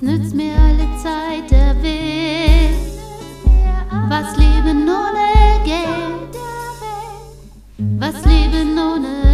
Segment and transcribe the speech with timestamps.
[0.00, 2.72] Was nützt mir alle Zeit der Weg?
[4.08, 6.38] Was Leben ohne Geld?
[7.98, 9.27] Was Leben ohne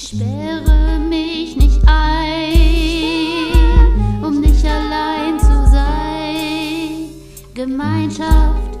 [0.00, 2.54] Ich sperre mich nicht ein,
[4.22, 7.10] um nicht allein zu sein.
[7.52, 8.77] Gemeinschaft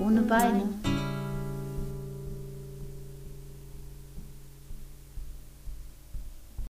[0.00, 0.62] ohne Beine.